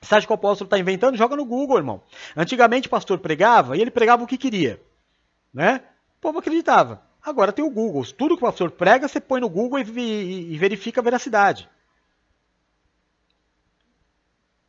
Você 0.00 0.14
acha 0.14 0.26
que 0.26 0.32
o 0.32 0.34
apóstolo 0.34 0.66
está 0.66 0.78
inventando? 0.78 1.16
Joga 1.16 1.36
no 1.36 1.44
Google, 1.44 1.78
irmão. 1.78 2.02
Antigamente 2.36 2.86
o 2.86 2.90
pastor 2.90 3.18
pregava 3.18 3.76
e 3.76 3.80
ele 3.80 3.90
pregava 3.90 4.22
o 4.22 4.26
que 4.26 4.38
queria. 4.38 4.80
Né? 5.52 5.82
O 6.18 6.20
povo 6.20 6.38
acreditava. 6.38 7.02
Agora 7.22 7.52
tem 7.52 7.64
o 7.64 7.70
Google. 7.70 8.04
Tudo 8.06 8.36
que 8.36 8.44
o 8.44 8.46
pastor 8.46 8.70
prega, 8.70 9.08
você 9.08 9.20
põe 9.20 9.40
no 9.40 9.48
Google 9.48 9.80
e, 9.80 10.52
e 10.52 10.58
verifica 10.58 11.00
a 11.00 11.04
veracidade. 11.04 11.68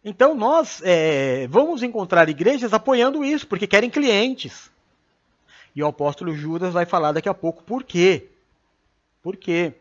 Então 0.03 0.33
nós 0.33 0.81
é, 0.83 1.47
vamos 1.47 1.83
encontrar 1.83 2.29
igrejas 2.29 2.73
apoiando 2.73 3.23
isso, 3.23 3.45
porque 3.45 3.67
querem 3.67 3.89
clientes. 3.89 4.71
E 5.75 5.83
o 5.83 5.87
apóstolo 5.87 6.33
Judas 6.33 6.73
vai 6.73 6.85
falar 6.85 7.11
daqui 7.11 7.29
a 7.29 7.33
pouco 7.33 7.63
por 7.63 7.83
quê. 7.83 8.29
Por 9.21 9.35
quê? 9.37 9.73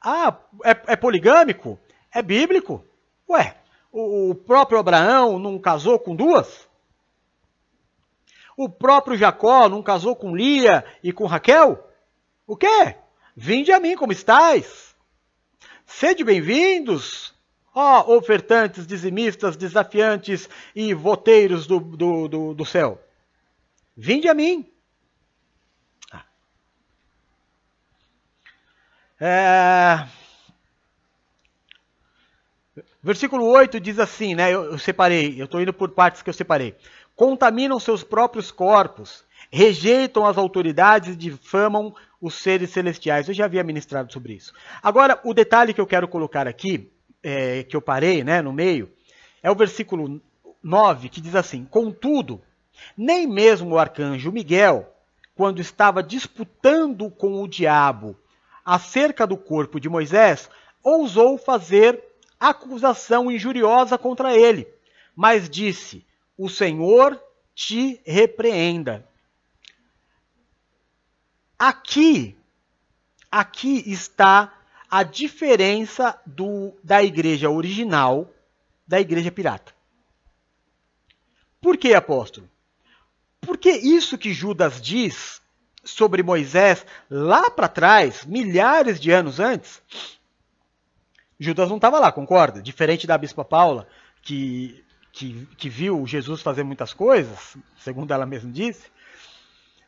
Ah, 0.00 0.38
é, 0.64 0.92
é 0.92 0.96
poligâmico? 0.96 1.78
É 2.12 2.22
bíblico? 2.22 2.84
Ué, 3.28 3.56
o, 3.92 4.30
o 4.30 4.34
próprio 4.34 4.78
Abraão 4.78 5.38
não 5.38 5.58
casou 5.58 5.98
com 5.98 6.14
duas? 6.14 6.68
O 8.56 8.68
próprio 8.68 9.16
Jacó 9.16 9.68
não 9.68 9.82
casou 9.82 10.14
com 10.14 10.36
Lia 10.36 10.84
e 11.02 11.12
com 11.12 11.26
Raquel? 11.26 11.82
O 12.46 12.56
quê? 12.56 12.96
Vinde 13.34 13.72
a 13.72 13.80
mim 13.80 13.96
como 13.96 14.12
estáis. 14.12 14.94
Sede 15.86 16.22
bem-vindos, 16.22 17.34
ó 17.74 18.14
ofertantes, 18.14 18.86
dizimistas, 18.86 19.56
desafiantes 19.56 20.48
e 20.74 20.92
voteiros 20.92 21.66
do, 21.66 21.80
do, 21.80 22.28
do, 22.28 22.54
do 22.54 22.64
céu. 22.66 23.00
Vinde 23.96 24.28
a 24.28 24.34
mim. 24.34 24.70
É... 29.20 30.06
Versículo 33.02 33.46
8 33.46 33.78
diz 33.80 33.98
assim, 33.98 34.34
né? 34.34 34.50
Eu, 34.50 34.72
eu 34.72 34.78
separei, 34.78 35.40
eu 35.40 35.44
estou 35.44 35.60
indo 35.60 35.72
por 35.72 35.90
partes 35.90 36.22
que 36.22 36.30
eu 36.30 36.34
separei 36.34 36.76
contaminam 37.20 37.78
seus 37.78 38.02
próprios 38.02 38.50
corpos, 38.50 39.26
rejeitam 39.50 40.24
as 40.24 40.38
autoridades 40.38 41.12
e 41.12 41.16
difamam 41.18 41.94
os 42.18 42.32
seres 42.32 42.70
celestiais. 42.70 43.28
Eu 43.28 43.34
já 43.34 43.44
havia 43.44 43.62
ministrado 43.62 44.10
sobre 44.10 44.32
isso. 44.32 44.54
Agora, 44.82 45.20
o 45.22 45.34
detalhe 45.34 45.74
que 45.74 45.80
eu 45.82 45.86
quero 45.86 46.08
colocar 46.08 46.48
aqui, 46.48 46.90
é, 47.22 47.62
que 47.62 47.76
eu 47.76 47.82
parei 47.82 48.24
né, 48.24 48.40
no 48.40 48.54
meio, 48.54 48.90
é 49.42 49.50
o 49.50 49.54
versículo 49.54 50.18
9, 50.62 51.10
que 51.10 51.20
diz 51.20 51.34
assim: 51.34 51.66
Contudo, 51.66 52.40
nem 52.96 53.26
mesmo 53.26 53.74
o 53.74 53.78
arcanjo 53.78 54.32
Miguel, 54.32 54.90
quando 55.34 55.60
estava 55.60 56.02
disputando 56.02 57.10
com 57.10 57.42
o 57.42 57.46
diabo 57.46 58.16
acerca 58.64 59.26
do 59.26 59.36
corpo 59.36 59.80
de 59.80 59.88
Moisés, 59.88 60.48
ousou 60.82 61.36
fazer 61.38 62.02
acusação 62.38 63.30
injuriosa 63.30 63.98
contra 63.98 64.36
ele, 64.36 64.66
mas 65.14 65.48
disse: 65.48 66.06
o 66.36 66.48
Senhor 66.48 67.20
te 67.54 68.00
repreenda. 68.04 69.06
Aqui, 71.58 72.36
aqui 73.30 73.82
está 73.90 74.52
a 74.90 75.02
diferença 75.02 76.18
do, 76.24 76.74
da 76.82 77.02
igreja 77.02 77.50
original 77.50 78.28
da 78.90 79.00
igreja 79.00 79.30
pirata. 79.30 79.72
Por 81.60 81.76
que, 81.76 81.94
apóstolo? 81.94 82.50
Porque 83.40 83.70
isso 83.70 84.18
que 84.18 84.32
Judas 84.32 84.82
diz 84.82 85.40
sobre 85.82 86.22
Moisés 86.22 86.84
lá 87.10 87.50
para 87.50 87.68
trás, 87.68 88.24
milhares 88.24 89.00
de 89.00 89.10
anos 89.10 89.40
antes, 89.40 89.82
Judas 91.38 91.68
não 91.68 91.76
estava 91.76 91.98
lá, 91.98 92.12
concorda? 92.12 92.60
Diferente 92.60 93.06
da 93.06 93.16
Bispa 93.16 93.44
Paula, 93.44 93.88
que 94.22 94.84
que, 95.12 95.46
que 95.56 95.68
viu 95.68 96.06
Jesus 96.06 96.42
fazer 96.42 96.62
muitas 96.62 96.92
coisas, 96.92 97.56
segundo 97.78 98.12
ela 98.12 98.26
mesma 98.26 98.50
disse, 98.50 98.90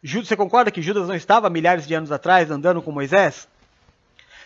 Você 0.03 0.37
concorda 0.37 0.71
que 0.71 0.83
Judas 0.83 1.09
não 1.09 1.15
estava 1.15 1.49
milhares 1.49 1.87
de 1.87 1.95
anos 1.95 2.11
atrás 2.11 2.51
andando 2.51 2.83
com 2.83 2.91
Moisés? 2.91 3.49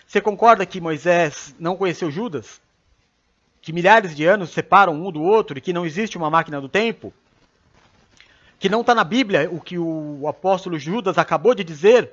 Você 0.07 0.21
concorda 0.21 0.67
que 0.67 0.81
Moisés 0.81 1.55
não 1.59 1.77
conheceu 1.77 2.11
Judas? 2.11 2.61
Que 3.61 3.73
milhares 3.73 4.15
de 4.15 4.25
anos 4.25 4.51
separam 4.51 4.93
um 4.95 5.11
do 5.11 5.23
outro 5.23 5.59
e 5.59 5.61
que 5.61 5.73
não 5.73 5.85
existe 5.85 6.17
uma 6.17 6.31
máquina 6.31 6.61
do 6.61 6.69
tempo? 6.69 7.13
Que 8.59 8.69
não 8.69 8.81
está 8.81 8.95
na 8.95 9.05
Bíblia 9.05 9.49
o 9.51 9.61
que 9.61 9.79
o 9.79 10.27
apóstolo 10.27 10.79
Judas 10.79 11.19
acabou 11.19 11.55
de 11.55 11.63
dizer? 11.63 12.13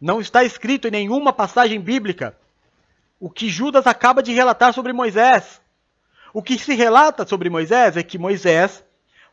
Não 0.00 0.20
está 0.20 0.44
escrito 0.44 0.88
em 0.88 0.90
nenhuma 0.90 1.32
passagem 1.32 1.80
bíblica 1.80 2.36
o 3.18 3.30
que 3.30 3.48
Judas 3.48 3.86
acaba 3.86 4.22
de 4.22 4.32
relatar 4.32 4.74
sobre 4.74 4.92
Moisés. 4.92 5.60
O 6.32 6.42
que 6.42 6.58
se 6.58 6.74
relata 6.74 7.26
sobre 7.26 7.48
Moisés 7.48 7.96
é 7.96 8.02
que 8.02 8.18
Moisés 8.18 8.84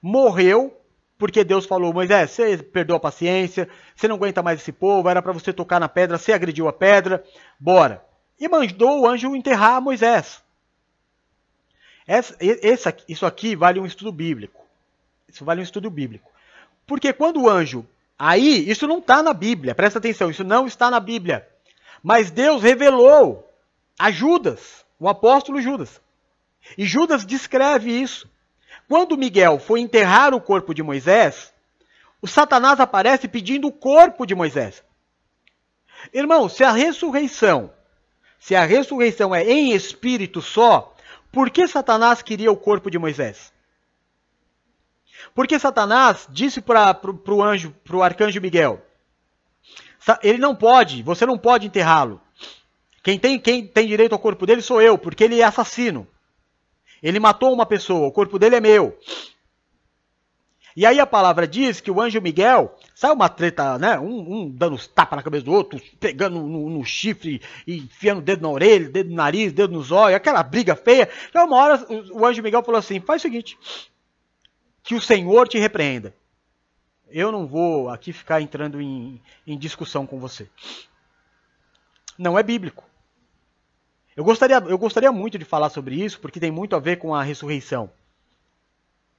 morreu 0.01 0.77
porque 1.17 1.43
Deus 1.43 1.65
falou: 1.65 1.93
Moisés, 1.93 2.31
você 2.31 2.57
perdeu 2.57 2.95
a 2.95 2.99
paciência, 2.99 3.67
você 3.95 4.07
não 4.07 4.15
aguenta 4.15 4.41
mais 4.41 4.59
esse 4.59 4.71
povo, 4.71 5.09
era 5.09 5.21
para 5.21 5.33
você 5.33 5.51
tocar 5.51 5.79
na 5.79 5.89
pedra, 5.89 6.17
você 6.17 6.31
agrediu 6.33 6.67
a 6.67 6.73
pedra, 6.73 7.23
bora. 7.59 8.03
E 8.39 8.47
mandou 8.47 9.01
o 9.01 9.07
anjo 9.07 9.35
enterrar 9.35 9.81
Moisés. 9.81 10.41
Essa, 12.07 12.95
isso 13.07 13.25
aqui 13.25 13.55
vale 13.55 13.79
um 13.79 13.85
estudo 13.85 14.11
bíblico. 14.11 14.65
Isso 15.31 15.45
vale 15.45 15.61
um 15.61 15.63
estudo 15.63 15.89
bíblico. 15.89 16.29
Porque 16.85 17.13
quando 17.13 17.41
o 17.41 17.49
anjo. 17.49 17.85
Aí, 18.17 18.69
isso 18.69 18.85
não 18.85 18.99
está 18.99 19.23
na 19.23 19.33
Bíblia, 19.33 19.73
presta 19.73 19.97
atenção, 19.97 20.29
isso 20.29 20.43
não 20.43 20.67
está 20.67 20.91
na 20.91 20.99
Bíblia. 20.99 21.47
Mas 22.03 22.29
Deus 22.29 22.61
revelou 22.61 23.51
a 23.97 24.11
Judas, 24.11 24.85
o 24.99 25.09
apóstolo 25.09 25.59
Judas. 25.59 25.99
E 26.77 26.85
Judas 26.85 27.25
descreve 27.25 27.91
isso. 27.91 28.29
Quando 28.87 29.17
Miguel 29.17 29.57
foi 29.57 29.79
enterrar 29.79 30.35
o 30.35 30.41
corpo 30.41 30.73
de 30.73 30.83
Moisés, 30.83 31.51
o 32.21 32.27
Satanás 32.27 32.79
aparece 32.79 33.27
pedindo 33.27 33.67
o 33.67 33.71
corpo 33.71 34.25
de 34.25 34.35
Moisés. 34.35 34.83
Irmão, 36.13 36.47
se 36.47 36.63
a 36.63 36.71
ressurreição, 36.71 37.71
se 38.39 38.55
a 38.55 38.65
ressurreição 38.65 39.33
é 39.33 39.43
em 39.43 39.71
espírito 39.71 40.41
só, 40.41 40.95
por 41.31 41.49
que 41.49 41.67
Satanás 41.67 42.21
queria 42.21 42.51
o 42.51 42.57
corpo 42.57 42.91
de 42.91 42.99
Moisés? 42.99 43.51
Porque 45.33 45.59
Satanás 45.59 46.27
disse 46.29 46.61
para 46.61 46.99
o 47.27 47.43
anjo, 47.43 47.73
para 47.83 47.95
o 47.95 48.03
arcanjo 48.03 48.41
Miguel, 48.41 48.81
ele 50.23 50.37
não 50.37 50.55
pode, 50.55 51.03
você 51.03 51.25
não 51.25 51.37
pode 51.37 51.67
enterrá-lo. 51.67 52.21
Quem 53.03 53.17
tem, 53.17 53.39
quem 53.39 53.65
tem 53.65 53.87
direito 53.87 54.13
ao 54.13 54.19
corpo 54.19 54.45
dele 54.45 54.61
sou 54.61 54.81
eu, 54.81 54.97
porque 54.97 55.23
ele 55.23 55.41
é 55.41 55.43
assassino. 55.43 56.07
Ele 57.01 57.19
matou 57.19 57.53
uma 57.53 57.65
pessoa, 57.65 58.07
o 58.07 58.11
corpo 58.11 58.37
dele 58.37 58.55
é 58.55 58.61
meu. 58.61 58.97
E 60.75 60.85
aí 60.85 60.99
a 60.99 61.05
palavra 61.05 61.47
diz 61.47 61.81
que 61.81 61.91
o 61.91 61.99
anjo 61.99 62.21
Miguel, 62.21 62.77
sai 62.95 63.11
uma 63.11 63.27
treta, 63.27 63.77
né? 63.77 63.99
Um, 63.99 64.43
um 64.43 64.49
dando 64.49 64.77
tapa 64.87 65.15
na 65.15 65.23
cabeça 65.23 65.43
do 65.43 65.51
outro, 65.51 65.81
pegando 65.99 66.39
no, 66.39 66.69
no, 66.69 66.85
chifre 66.85 67.41
e 67.67 67.77
enfiando 67.77 68.19
o 68.19 68.21
dedo 68.21 68.41
na 68.41 68.49
orelha, 68.49 68.89
dedo 68.89 69.09
no 69.09 69.15
nariz, 69.15 69.51
dedo 69.51 69.73
nos 69.73 69.91
olhos, 69.91 70.15
aquela 70.15 70.41
briga 70.43 70.75
feia. 70.75 71.09
Então 71.29 71.45
uma 71.45 71.57
hora 71.57 71.85
o, 71.89 72.21
o 72.21 72.25
anjo 72.25 72.41
Miguel 72.41 72.63
falou 72.63 72.79
assim: 72.79 73.01
faz 73.01 73.21
o 73.21 73.23
seguinte, 73.23 73.57
que 74.83 74.95
o 74.95 75.01
Senhor 75.01 75.47
te 75.47 75.57
repreenda. 75.57 76.13
Eu 77.09 77.31
não 77.31 77.45
vou 77.45 77.89
aqui 77.89 78.13
ficar 78.13 78.41
entrando 78.41 78.81
em, 78.81 79.21
em 79.45 79.57
discussão 79.57 80.07
com 80.07 80.19
você. 80.19 80.49
Não 82.17 82.37
é 82.37 82.43
bíblico. 82.43 82.83
Eu 84.15 84.23
gostaria, 84.23 84.57
eu 84.57 84.77
gostaria 84.77 85.11
muito 85.11 85.37
de 85.37 85.45
falar 85.45 85.69
sobre 85.69 85.95
isso, 85.95 86.19
porque 86.19 86.39
tem 86.39 86.51
muito 86.51 86.75
a 86.75 86.79
ver 86.79 86.97
com 86.97 87.13
a 87.13 87.23
ressurreição. 87.23 87.91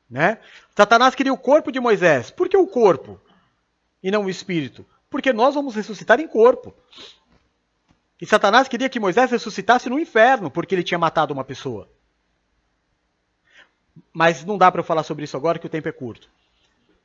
Né? 0.08 0.38
Satanás 0.76 1.14
queria 1.14 1.32
o 1.32 1.38
corpo 1.38 1.72
de 1.72 1.80
Moisés. 1.80 2.30
Por 2.30 2.48
que 2.48 2.56
o 2.56 2.66
corpo 2.66 3.20
e 4.02 4.10
não 4.10 4.24
o 4.24 4.30
espírito? 4.30 4.84
Porque 5.08 5.32
nós 5.32 5.54
vamos 5.54 5.74
ressuscitar 5.74 6.20
em 6.20 6.28
corpo. 6.28 6.74
E 8.20 8.26
Satanás 8.26 8.68
queria 8.68 8.88
que 8.88 9.00
Moisés 9.00 9.30
ressuscitasse 9.30 9.88
no 9.88 9.98
inferno, 9.98 10.50
porque 10.50 10.74
ele 10.74 10.84
tinha 10.84 10.98
matado 10.98 11.34
uma 11.34 11.44
pessoa. 11.44 11.88
Mas 14.12 14.44
não 14.44 14.58
dá 14.58 14.70
para 14.70 14.80
eu 14.80 14.84
falar 14.84 15.02
sobre 15.02 15.24
isso 15.24 15.36
agora, 15.36 15.58
que 15.58 15.66
o 15.66 15.70
tempo 15.70 15.88
é 15.88 15.92
curto. 15.92 16.28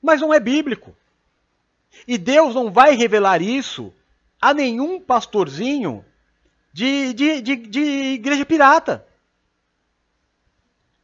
Mas 0.01 0.21
não 0.21 0.33
é 0.33 0.39
bíblico. 0.39 0.95
E 2.07 2.17
Deus 2.17 2.53
não 2.53 2.71
vai 2.71 2.95
revelar 2.95 3.41
isso 3.41 3.93
a 4.41 4.53
nenhum 4.53 4.99
pastorzinho 4.99 6.05
de, 6.71 7.13
de, 7.13 7.41
de, 7.41 7.55
de 7.55 7.81
igreja 8.13 8.45
pirata. 8.45 9.05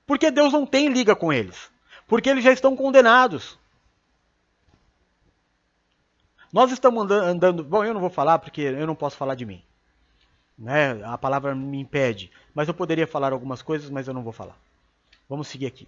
Porque 0.06 0.30
Deus 0.30 0.54
não 0.54 0.66
tem 0.66 0.90
liga 0.90 1.16
com 1.16 1.32
eles. 1.32 1.72
Porque 2.08 2.30
eles 2.30 2.44
já 2.44 2.52
estão 2.52 2.76
condenados. 2.76 3.58
Nós 6.52 6.72
estamos 6.72 7.10
andando. 7.10 7.64
Bom, 7.64 7.84
eu 7.84 7.94
não 7.94 8.02
vou 8.02 8.12
falar 8.12 8.38
porque 8.38 8.62
eu 8.62 8.86
não 8.86 8.96
posso 8.96 9.18
falar 9.18 9.34
de 9.34 9.46
mim. 9.46 9.64
Né? 10.56 11.04
A 11.06 11.18
palavra 11.18 11.56
me 11.56 11.80
impede. 11.80 12.32
Mas 12.54 12.68
eu 12.68 12.74
poderia 12.74 13.08
falar 13.08 13.34
algumas 13.34 13.62
coisas, 13.62 13.90
mas 13.90 14.08
eu 14.08 14.14
não 14.14 14.24
vou 14.24 14.34
falar. 14.34 14.56
Vamos 15.34 15.48
seguir 15.48 15.66
aqui. 15.66 15.88